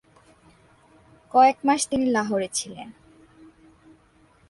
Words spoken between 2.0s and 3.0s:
লাহোরে ছিলেন।